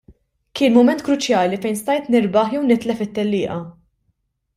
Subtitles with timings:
[0.59, 3.59] Kien mument kruċjali fejn stajt nirbaħ jew nitlef it-tellieqa.